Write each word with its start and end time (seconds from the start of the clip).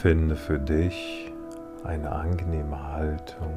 Finde 0.00 0.36
für 0.36 0.60
dich 0.60 1.32
eine 1.82 2.12
angenehme 2.12 2.92
Haltung, 2.92 3.52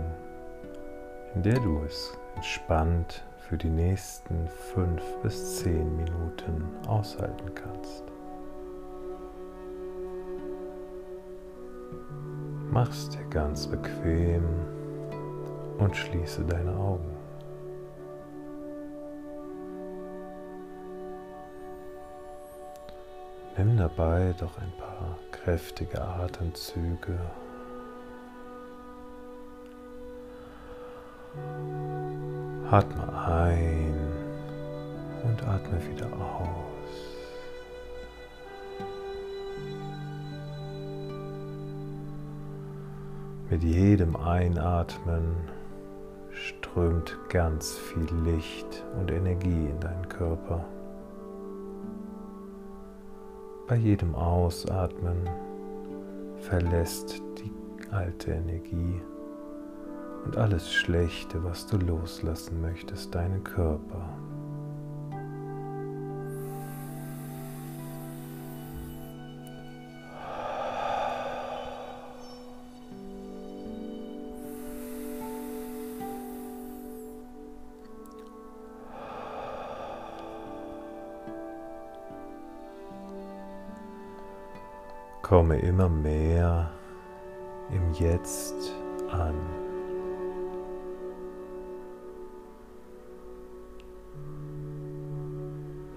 in 1.35 1.43
der 1.43 1.59
du 1.59 1.83
es 1.85 2.17
entspannt 2.35 3.23
für 3.37 3.57
die 3.57 3.69
nächsten 3.69 4.47
fünf 4.73 5.03
bis 5.21 5.59
zehn 5.59 5.95
Minuten 5.97 6.63
aushalten 6.87 7.53
kannst. 7.53 8.03
Mach's 12.71 13.09
dir 13.09 13.23
ganz 13.29 13.67
bequem 13.67 14.43
und 15.77 15.95
schließe 15.95 16.43
deine 16.43 16.75
Augen. 16.75 17.11
Nimm 23.55 23.77
dabei 23.77 24.33
doch 24.39 24.57
ein 24.57 24.71
paar 24.79 24.90
kräftige 25.31 26.01
Atemzüge. 26.01 27.19
Atme 32.69 33.13
ein 33.27 33.95
und 35.23 35.43
atme 35.47 35.79
wieder 35.89 36.07
aus. 36.07 37.01
Mit 43.49 43.63
jedem 43.63 44.15
Einatmen 44.15 45.35
strömt 46.31 47.17
ganz 47.29 47.77
viel 47.77 48.07
Licht 48.23 48.85
und 48.97 49.11
Energie 49.11 49.67
in 49.69 49.79
deinen 49.79 50.07
Körper. 50.07 50.63
Bei 53.71 53.77
jedem 53.77 54.15
Ausatmen 54.15 55.29
verlässt 56.41 57.21
die 57.37 57.89
alte 57.89 58.31
Energie 58.31 59.01
und 60.25 60.35
alles 60.35 60.73
Schlechte, 60.73 61.41
was 61.41 61.67
du 61.67 61.77
loslassen 61.77 62.59
möchtest, 62.59 63.15
deinen 63.15 63.41
Körper. 63.45 64.09
Komme 85.31 85.59
immer 85.59 85.87
mehr 85.87 86.69
im 87.69 87.93
Jetzt 87.93 88.75
an. 89.09 89.33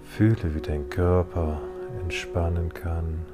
Fühle, 0.05 0.55
wie 0.55 0.61
dein 0.61 0.89
Körper 0.89 1.61
entspannen 2.01 2.73
kann 2.73 3.27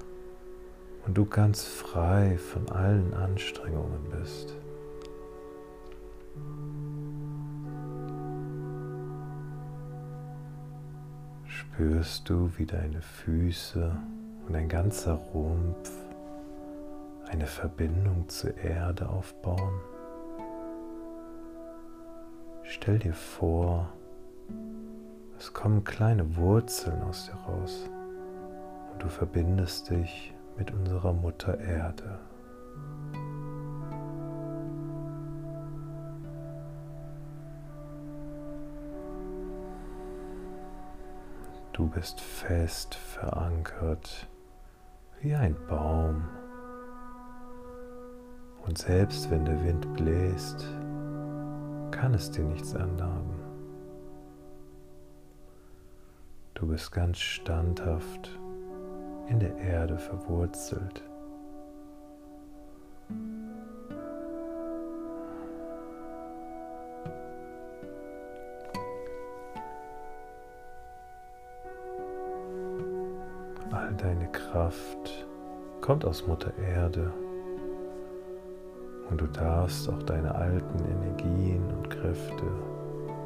und 1.04 1.18
du 1.18 1.26
ganz 1.26 1.66
frei 1.66 2.38
von 2.38 2.70
allen 2.70 3.12
Anstrengungen 3.12 4.00
bist. 4.10 4.56
Spürst 11.44 12.26
du, 12.26 12.50
wie 12.56 12.64
deine 12.64 13.02
Füße 13.02 13.98
und 14.50 14.56
ein 14.56 14.68
ganzer 14.68 15.12
Rumpf 15.32 15.92
eine 17.28 17.46
Verbindung 17.46 18.28
zur 18.28 18.56
Erde 18.56 19.08
aufbauen. 19.08 19.80
Stell 22.64 22.98
dir 22.98 23.12
vor, 23.12 23.92
es 25.38 25.52
kommen 25.52 25.84
kleine 25.84 26.34
Wurzeln 26.36 27.00
aus 27.02 27.26
dir 27.26 27.34
raus 27.34 27.88
und 28.92 29.00
du 29.00 29.08
verbindest 29.08 29.90
dich 29.90 30.34
mit 30.58 30.72
unserer 30.72 31.12
Mutter 31.12 31.56
Erde. 31.60 32.18
Du 41.72 41.86
bist 41.86 42.20
fest 42.20 42.96
verankert 42.96 44.26
wie 45.22 45.34
ein 45.34 45.54
Baum. 45.68 46.24
Und 48.66 48.78
selbst 48.78 49.30
wenn 49.30 49.44
der 49.44 49.62
Wind 49.64 49.92
bläst, 49.94 50.66
kann 51.90 52.14
es 52.14 52.30
dir 52.30 52.44
nichts 52.44 52.74
anhaben. 52.74 53.34
Du 56.54 56.66
bist 56.66 56.92
ganz 56.92 57.18
standhaft 57.18 58.38
in 59.28 59.40
der 59.40 59.56
Erde 59.56 59.98
verwurzelt. 59.98 61.02
All 73.72 73.94
deine 73.94 74.26
Kraft 74.32 75.26
kommt 75.80 76.04
aus 76.04 76.26
Mutter 76.26 76.52
Erde 76.58 77.12
und 79.08 79.20
du 79.20 79.26
darfst 79.28 79.88
auch 79.88 80.02
deine 80.02 80.34
alten 80.34 80.78
Energien 80.84 81.64
und 81.76 81.88
Kräfte, 81.88 82.44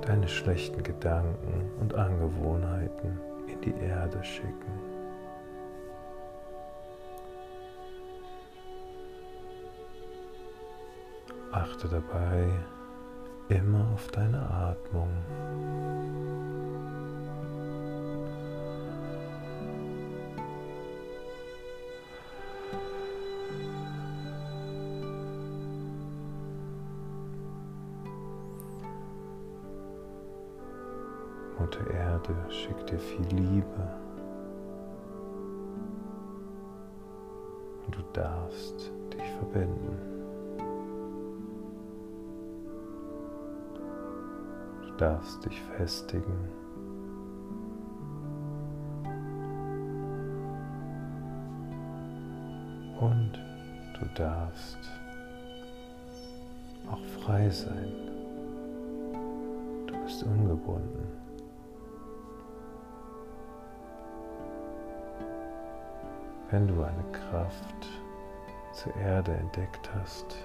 deine 0.03 0.29
schlechten 0.29 0.83
Gedanken 0.83 1.71
und 1.81 1.95
Angewohnheiten 1.95 3.19
in 3.47 3.61
die 3.63 3.75
Erde 3.81 4.23
schicken. 4.23 4.73
Achte 11.53 11.89
dabei 11.89 12.49
immer 13.49 13.87
auf 13.95 14.09
deine 14.09 14.41
Atmung. 14.51 15.09
Mutter 32.25 32.41
Erde 32.41 32.53
schickt 32.53 32.91
dir 32.91 32.99
viel 32.99 33.27
Liebe. 33.27 33.89
Und 37.87 37.95
du 37.95 38.03
darfst 38.13 38.93
dich 39.13 39.31
verbinden. 39.39 39.99
Du 44.83 44.97
darfst 44.97 45.45
dich 45.45 45.61
festigen. 45.77 46.49
Und 53.01 53.33
du 53.99 54.07
darfst 54.15 54.79
auch 56.91 57.05
frei 57.23 57.51
sein. 57.51 57.93
Du 59.87 60.03
bist 60.05 60.23
ungebunden. 60.23 61.24
Wenn 66.55 66.69
du 66.69 66.85
eine 66.85 67.03
Kraft 67.11 67.89
zur 68.71 68.95
Erde 68.95 69.33
entdeckt 69.33 69.91
hast, 69.93 70.37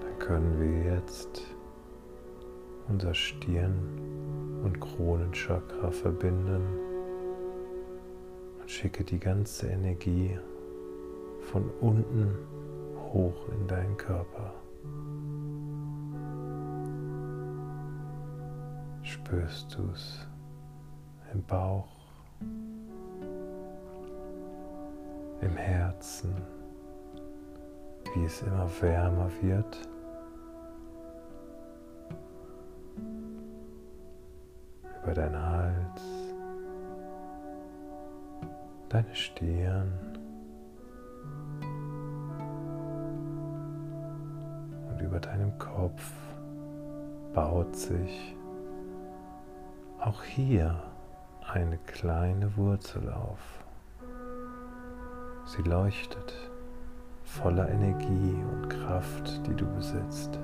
dann 0.00 0.18
können 0.18 0.58
wir 0.58 0.92
jetzt 0.94 1.40
unser 2.88 3.14
Stirn- 3.14 4.60
und 4.64 4.80
Kronenchakra 4.80 5.92
verbinden 5.92 6.66
und 8.60 8.68
schicke 8.68 9.04
die 9.04 9.20
ganze 9.20 9.68
Energie 9.68 10.36
von 11.42 11.70
unten 11.80 12.36
hoch 13.12 13.48
in 13.52 13.68
deinen 13.68 13.96
Körper. 13.96 14.52
Spürst 19.04 19.78
du 19.78 19.88
es? 19.92 20.26
Im 21.32 21.42
Bauch, 21.44 21.88
im 25.40 25.56
Herzen, 25.56 26.34
wie 28.14 28.24
es 28.24 28.42
immer 28.42 28.68
wärmer 28.80 29.30
wird. 29.42 29.88
Über 35.02 35.14
deinen 35.14 35.40
Hals, 35.40 36.02
deine 38.88 39.14
Stirn 39.14 39.92
und 44.90 45.00
über 45.00 45.20
deinem 45.20 45.56
Kopf 45.58 46.12
baut 47.32 47.74
sich 47.74 48.36
auch 50.00 50.22
hier 50.22 50.87
eine 51.52 51.78
kleine 51.78 52.54
Wurzel 52.56 53.10
auf. 53.10 53.38
Sie 55.46 55.62
leuchtet 55.62 56.34
voller 57.24 57.68
Energie 57.70 58.36
und 58.52 58.68
Kraft, 58.68 59.46
die 59.46 59.54
du 59.54 59.66
besitzt. 59.74 60.38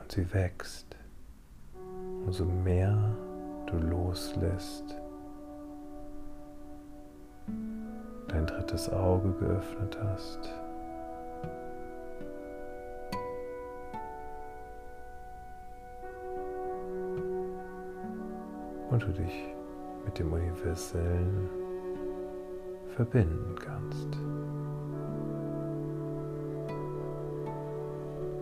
Und 0.00 0.10
sie 0.10 0.32
wächst, 0.34 0.96
umso 2.24 2.44
mehr 2.44 2.96
du 3.66 3.76
loslässt, 3.76 4.96
dein 8.26 8.46
drittes 8.46 8.88
Auge 8.88 9.30
geöffnet 9.34 9.96
hast. 10.02 10.52
Und 18.98 19.06
du 19.06 19.22
dich 19.22 19.46
mit 20.04 20.18
dem 20.18 20.32
Universellen 20.32 21.48
verbinden 22.96 23.54
kannst. 23.54 24.08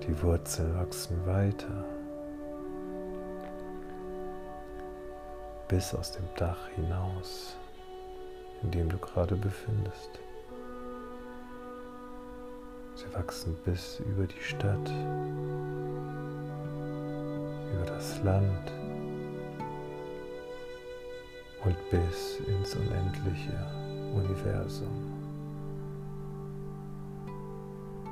Die 0.03 0.23
Wurzeln 0.23 0.75
wachsen 0.77 1.19
weiter 1.27 1.85
bis 5.69 5.95
aus 5.95 6.13
dem 6.13 6.25
Dach 6.37 6.69
hinaus, 6.69 7.59
in 8.63 8.71
dem 8.71 8.89
du 8.89 8.97
gerade 8.97 9.37
befindest. 9.37 10.21
Sie 12.95 13.13
wachsen 13.13 13.55
bis 13.67 14.01
über 14.01 14.27
die 14.27 14.41
Stadt, 14.41 14.91
über 17.75 17.85
das 17.85 18.23
Land 18.23 18.73
und 21.67 21.77
bis 21.91 22.41
ins 22.47 22.75
unendliche 22.75 23.53
Universum. 24.15 25.13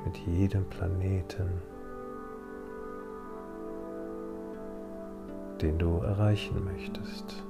Mit 0.05 0.17
jedem 0.27 0.65
Planeten 0.65 1.49
den 5.61 5.77
du 5.77 5.99
erreichen 5.99 6.63
möchtest 6.63 7.43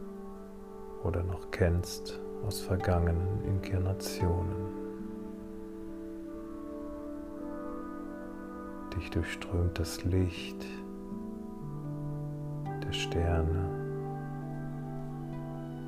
oder 1.04 1.24
noch 1.24 1.52
kennst 1.52 2.20
aus 2.46 2.62
vergangenen 2.62 3.44
Inkarnationen. 3.44 4.56
Dich 8.96 9.10
durchströmt 9.10 9.78
das 9.80 10.04
Licht 10.04 10.66
der 12.84 12.94
Sterne 12.94 13.75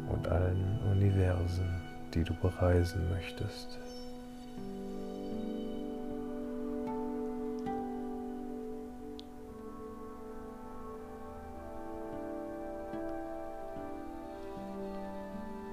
und 0.09 0.27
allen 0.27 0.79
Universen, 0.91 1.81
die 2.13 2.23
du 2.23 2.33
bereisen 2.35 3.09
möchtest. 3.09 3.79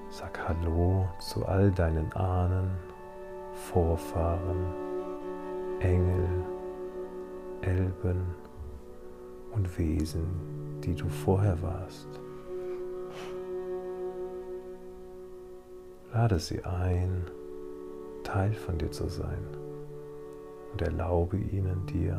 Sag 0.09 0.47
Hallo 0.47 1.09
zu 1.19 1.45
all 1.45 1.71
deinen 1.71 2.11
Ahnen, 2.13 2.71
Vorfahren, 3.53 4.73
Engel, 5.81 6.45
Elben 7.61 8.35
und 9.51 9.77
Wesen, 9.77 10.79
die 10.81 10.95
du 10.95 11.09
vorher 11.09 11.61
warst. 11.61 12.07
Lade 16.15 16.39
sie 16.39 16.63
ein, 16.63 17.29
Teil 18.23 18.53
von 18.53 18.77
dir 18.77 18.89
zu 18.89 19.09
sein 19.09 19.45
und 20.71 20.81
erlaube 20.81 21.35
ihnen 21.35 21.85
dir 21.87 22.17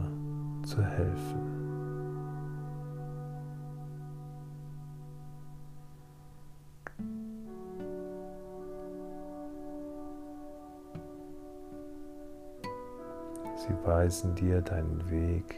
zu 0.67 0.83
helfen. 0.83 1.41
Sie 13.57 13.87
weisen 13.87 14.35
dir 14.35 14.61
deinen 14.61 15.11
Weg 15.11 15.57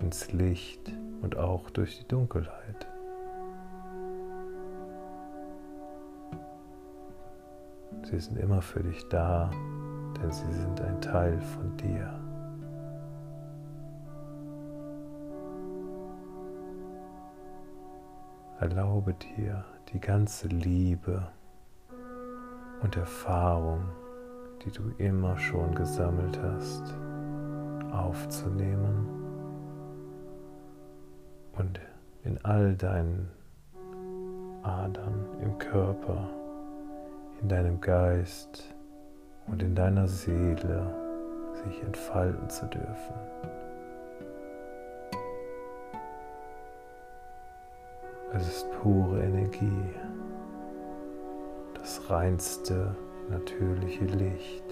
ins 0.00 0.32
Licht 0.32 0.90
und 1.20 1.36
auch 1.36 1.68
durch 1.68 1.98
die 1.98 2.08
Dunkelheit. 2.08 2.86
Sie 8.02 8.18
sind 8.18 8.38
immer 8.38 8.62
für 8.62 8.82
dich 8.82 9.08
da, 9.08 9.50
denn 10.20 10.30
sie 10.30 10.52
sind 10.52 10.80
ein 10.80 11.00
Teil 11.00 11.40
von 11.40 11.76
dir. 11.76 12.14
Erlaube 18.60 19.14
dir 19.14 19.64
die 19.92 20.00
ganze 20.00 20.48
Liebe 20.48 21.28
und 22.82 22.96
Erfahrung 22.96 23.82
die 24.64 24.70
du 24.70 24.90
immer 24.98 25.38
schon 25.38 25.74
gesammelt 25.74 26.38
hast, 26.42 26.94
aufzunehmen 27.92 29.08
und 31.56 31.80
in 32.24 32.38
all 32.44 32.76
deinen 32.76 33.30
Adern 34.62 35.26
im 35.42 35.56
Körper, 35.58 36.28
in 37.40 37.48
deinem 37.48 37.80
Geist 37.80 38.74
und 39.46 39.62
in 39.62 39.74
deiner 39.74 40.08
Seele 40.08 40.94
sich 41.64 41.82
entfalten 41.82 42.48
zu 42.48 42.66
dürfen. 42.66 43.14
Es 48.34 48.46
ist 48.46 48.66
pure 48.82 49.22
Energie, 49.22 49.90
das 51.74 52.10
reinste 52.10 52.94
natürliche 53.30 54.04
Licht. 54.04 54.64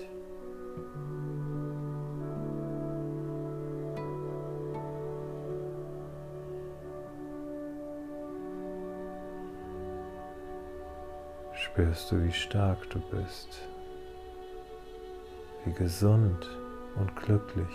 Spürst 11.77 12.11
du, 12.11 12.25
wie 12.25 12.33
stark 12.33 12.89
du 12.89 12.99
bist, 12.99 13.61
wie 15.67 15.73
gesund 15.75 16.49
und 16.99 17.15
glücklich. 17.17 17.67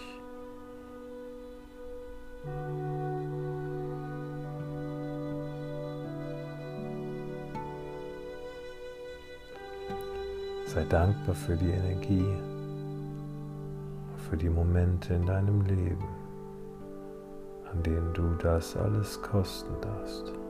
Sei 10.66 10.84
dankbar 10.86 11.36
für 11.36 11.56
die 11.56 11.70
Energie, 11.70 12.34
für 14.28 14.36
die 14.36 14.50
Momente 14.50 15.14
in 15.14 15.28
deinem 15.28 15.62
Leben, 15.62 16.08
an 17.72 17.84
denen 17.84 18.12
du 18.16 18.34
das 18.42 18.76
alles 18.76 19.22
kosten 19.22 19.80
darfst. 19.80 20.41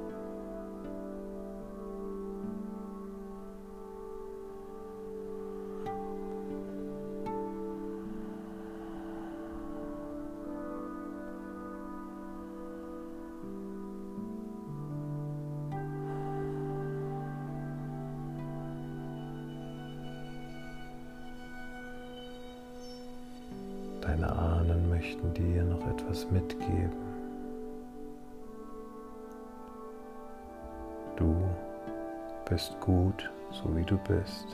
Möchten 25.22 25.34
dir 25.34 25.64
noch 25.64 25.86
etwas 25.88 26.30
mitgeben. 26.32 26.92
Du 31.16 31.36
bist 32.50 32.80
gut, 32.80 33.30
so 33.52 33.76
wie 33.76 33.84
du 33.84 33.98
bist. 33.98 34.48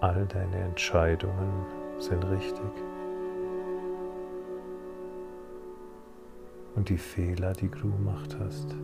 All 0.00 0.26
deine 0.26 0.56
Entscheidungen 0.56 1.66
sind 1.98 2.24
richtig. 2.24 2.70
Und 6.76 6.88
die 6.88 6.98
Fehler, 6.98 7.52
die 7.52 7.68
du 7.68 7.90
gemacht 7.90 8.36
hast, 8.40 8.74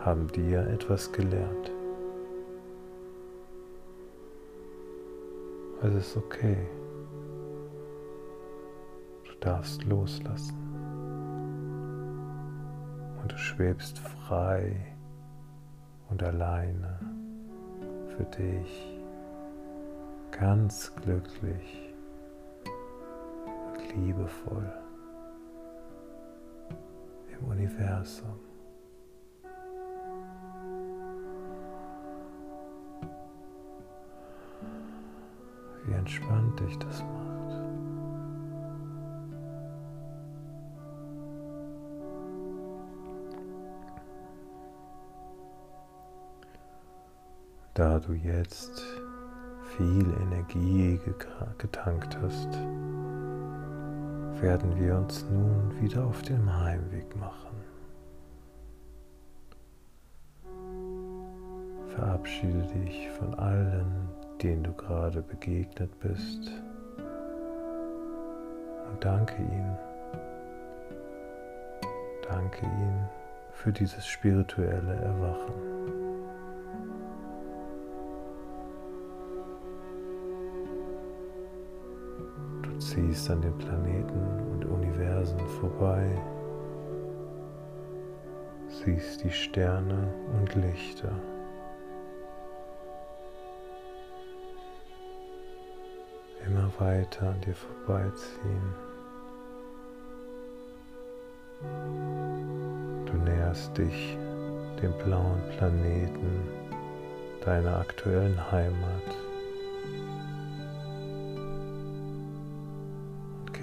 haben 0.00 0.28
dir 0.28 0.60
etwas 0.68 1.10
gelehrt. 1.10 1.72
Es 5.82 5.94
ist 5.94 6.16
okay. 6.16 6.66
Darfst 9.40 9.84
loslassen. 9.84 10.56
Und 13.20 13.32
du 13.32 13.38
schwebst 13.38 13.98
frei 13.98 14.74
und 16.10 16.22
alleine 16.22 16.98
für 18.16 18.24
dich, 18.24 19.00
ganz 20.30 20.92
glücklich 20.96 21.94
und 23.66 23.96
liebevoll 23.96 24.72
im 27.40 27.48
Universum. 27.48 28.40
Wie 35.86 35.92
entspannt 35.92 36.60
dich 36.60 36.78
das 36.78 37.02
macht. 37.02 37.27
Da 47.78 48.00
du 48.00 48.12
jetzt 48.12 48.82
viel 49.76 50.04
Energie 50.20 50.98
getankt 51.58 52.18
hast, 52.20 52.52
werden 54.42 54.76
wir 54.80 54.96
uns 54.96 55.24
nun 55.30 55.80
wieder 55.80 56.04
auf 56.04 56.20
den 56.22 56.52
Heimweg 56.52 57.14
machen. 57.14 57.56
Verabschiede 61.94 62.66
dich 62.74 63.10
von 63.10 63.32
allen, 63.34 64.08
denen 64.42 64.64
du 64.64 64.72
gerade 64.72 65.22
begegnet 65.22 66.00
bist 66.00 66.50
und 68.90 69.04
danke 69.04 69.36
ihnen. 69.36 69.78
Danke 72.28 72.66
ihnen 72.66 73.08
für 73.52 73.70
dieses 73.70 74.04
spirituelle 74.04 74.96
Erwachen. 74.96 75.78
Ziehst 82.78 83.30
an 83.30 83.42
den 83.42 83.56
Planeten 83.58 84.50
und 84.52 84.64
Universen 84.64 85.40
vorbei, 85.60 86.06
siehst 88.68 89.24
die 89.24 89.30
Sterne 89.30 90.12
und 90.38 90.54
Lichter. 90.54 91.12
Immer 96.46 96.70
weiter 96.78 97.30
an 97.30 97.40
dir 97.40 97.54
vorbeiziehen. 97.54 98.74
Du 103.06 103.12
näherst 103.24 103.76
dich 103.76 104.16
dem 104.80 104.92
blauen 105.04 105.42
Planeten 105.56 106.48
deiner 107.44 107.78
aktuellen 107.78 108.38
Heimat. 108.50 109.27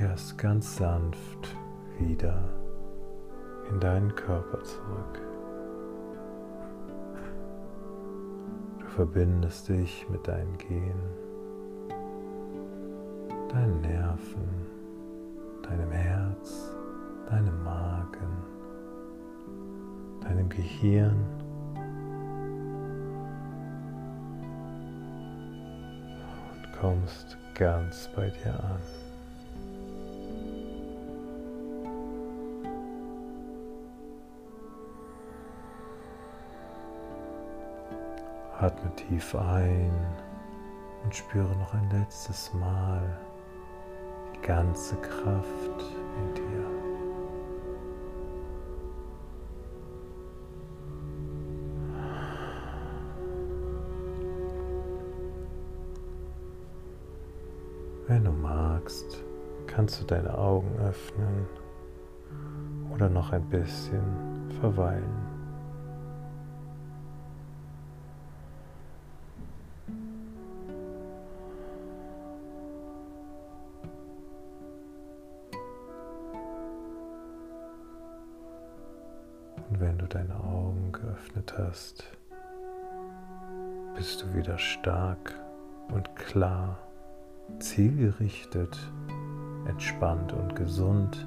Kehrst 0.06 0.38
ganz 0.38 0.78
sanft 0.78 1.58
wieder 1.98 2.38
in 3.72 3.80
deinen 3.80 4.14
Körper 4.14 4.64
zurück. 4.64 5.20
Du 8.80 8.86
verbindest 8.86 9.68
dich 9.68 10.06
mit 10.10 10.28
deinen 10.28 10.56
Genen, 10.60 11.10
deinen 13.50 13.82
Nerven, 13.82 14.48
deinem 15.64 15.90
Herz, 15.90 16.76
deinem 17.28 17.64
Magen, 17.64 18.44
deinem 20.22 20.50
Gehirn 20.50 21.26
und 26.54 26.80
kommst 26.80 27.40
ganz 27.56 28.08
bei 28.16 28.30
dir 28.30 28.54
an. 28.64 29.05
Atme 38.60 38.90
tief 38.96 39.36
ein 39.36 39.92
und 41.04 41.14
spüre 41.14 41.54
noch 41.58 41.74
ein 41.74 41.90
letztes 41.92 42.54
Mal 42.54 43.02
die 44.34 44.48
ganze 44.48 44.96
Kraft 44.96 45.84
in 46.18 46.34
dir. 46.36 46.66
Wenn 58.08 58.24
du 58.24 58.32
magst, 58.32 59.22
kannst 59.68 60.00
du 60.00 60.06
deine 60.06 60.38
Augen 60.38 60.74
öffnen 60.80 61.46
oder 62.94 63.10
noch 63.10 63.34
ein 63.34 63.44
bisschen 63.50 64.50
verweilen. 64.62 65.35
Du 80.06 80.18
deine 80.18 80.36
Augen 80.36 80.92
geöffnet 80.92 81.54
hast, 81.58 82.04
bist 83.96 84.22
du 84.22 84.34
wieder 84.36 84.58
stark 84.58 85.34
und 85.92 86.16
klar, 86.16 86.78
zielgerichtet, 87.60 88.78
entspannt 89.68 90.34
und 90.34 90.56
gesund 90.56 91.26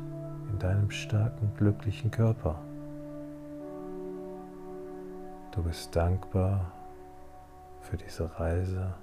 in 0.51 0.59
deinem 0.59 0.91
starken, 0.91 1.51
glücklichen 1.57 2.11
Körper. 2.11 2.61
Du 5.55 5.63
bist 5.63 5.95
dankbar 5.97 6.71
für 7.81 7.97
diese 7.97 8.39
Reise 8.39 8.95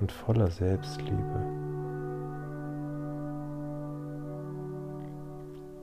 und 0.00 0.12
voller 0.12 0.50
Selbstliebe. 0.50 1.77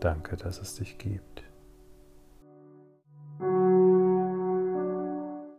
Danke, 0.05 0.37
dass 0.37 0.61
es 0.61 0.75
dich 0.75 0.99
gibt. 0.99 1.44